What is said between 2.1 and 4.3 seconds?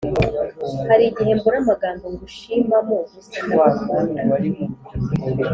ngushimamo gusa ndagukunda